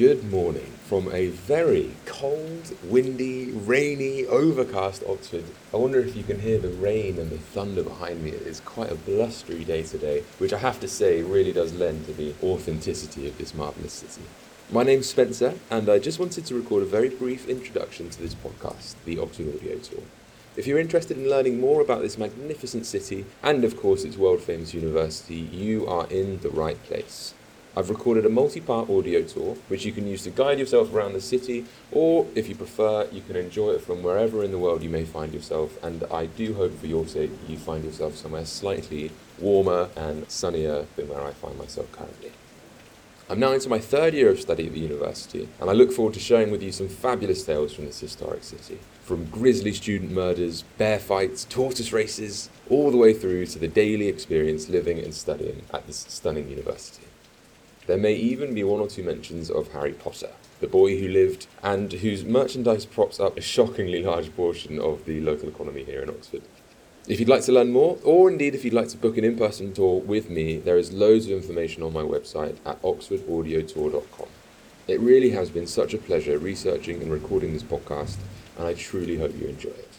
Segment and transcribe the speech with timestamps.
[0.00, 5.44] Good morning from a very cold, windy, rainy, overcast Oxford.
[5.74, 8.30] I wonder if you can hear the rain and the thunder behind me.
[8.30, 12.06] It is quite a blustery day today, which I have to say really does lend
[12.06, 14.22] to the authenticity of this marvellous city.
[14.72, 18.34] My name's Spencer, and I just wanted to record a very brief introduction to this
[18.34, 20.04] podcast, the Oxford Audio Tour.
[20.56, 24.40] If you're interested in learning more about this magnificent city and, of course, its world
[24.40, 27.34] famous university, you are in the right place.
[27.76, 31.12] I've recorded a multi part audio tour which you can use to guide yourself around
[31.12, 34.82] the city, or if you prefer, you can enjoy it from wherever in the world
[34.82, 35.78] you may find yourself.
[35.80, 40.86] And I do hope for your sake you find yourself somewhere slightly warmer and sunnier
[40.96, 42.32] than where I find myself currently.
[43.28, 46.14] I'm now into my third year of study at the university, and I look forward
[46.14, 48.80] to sharing with you some fabulous tales from this historic city.
[49.04, 54.08] From grisly student murders, bear fights, tortoise races, all the way through to the daily
[54.08, 57.04] experience living and studying at this stunning university.
[57.90, 60.30] There may even be one or two mentions of Harry Potter,
[60.60, 65.20] the boy who lived and whose merchandise props up a shockingly large portion of the
[65.20, 66.42] local economy here in Oxford.
[67.08, 69.36] If you'd like to learn more, or indeed if you'd like to book an in
[69.36, 74.28] person tour with me, there is loads of information on my website at oxfordaudiotour.com.
[74.86, 78.18] It really has been such a pleasure researching and recording this podcast,
[78.56, 79.94] and I truly hope you enjoy it.